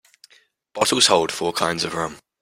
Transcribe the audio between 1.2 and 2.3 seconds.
four kinds of rum.